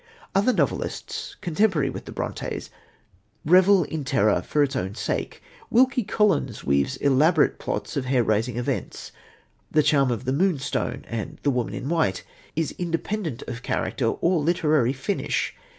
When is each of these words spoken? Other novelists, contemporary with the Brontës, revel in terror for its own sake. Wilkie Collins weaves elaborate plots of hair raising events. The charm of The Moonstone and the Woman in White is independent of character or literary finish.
Other 0.33 0.51
novelists, 0.51 1.35
contemporary 1.41 1.91
with 1.91 2.05
the 2.05 2.11
Brontës, 2.11 2.71
revel 3.45 3.83
in 3.83 4.03
terror 4.03 4.41
for 4.41 4.63
its 4.63 4.75
own 4.75 4.95
sake. 4.95 5.43
Wilkie 5.69 6.03
Collins 6.05 6.63
weaves 6.63 6.95
elaborate 6.97 7.59
plots 7.59 7.95
of 7.95 8.05
hair 8.05 8.23
raising 8.23 8.57
events. 8.57 9.11
The 9.69 9.83
charm 9.83 10.09
of 10.09 10.25
The 10.25 10.33
Moonstone 10.33 11.05
and 11.07 11.37
the 11.43 11.51
Woman 11.51 11.75
in 11.75 11.87
White 11.87 12.23
is 12.55 12.73
independent 12.79 13.43
of 13.43 13.61
character 13.61 14.05
or 14.07 14.41
literary 14.41 14.91
finish. 14.91 15.55